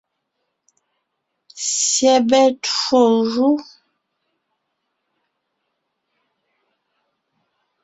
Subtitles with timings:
[1.93, 3.01] Syɛbɛ twó
[3.31, 3.49] jú.